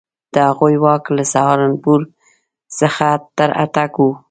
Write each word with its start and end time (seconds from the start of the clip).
د 0.33 0.35
هغوی 0.49 0.75
واک 0.83 1.03
له 1.17 1.23
سهارنپور 1.33 2.01
څخه 2.79 3.07
تر 3.37 3.49
اټک 3.63 3.91
وو. 4.01 4.11